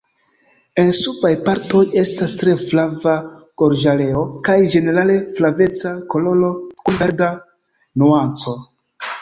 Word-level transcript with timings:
En 0.83 0.87
subaj 0.99 1.31
partoj 1.49 1.81
estas 2.03 2.33
tre 2.39 2.55
flava 2.61 3.13
gorĝareo 3.63 4.23
kaj 4.49 4.57
ĝenerale 4.77 5.19
flaveca 5.41 5.95
koloro 6.15 6.51
kun 6.83 6.99
verda 7.05 7.29
nuanco. 7.37 8.61